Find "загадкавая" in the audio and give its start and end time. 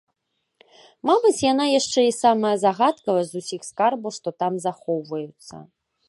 2.63-3.25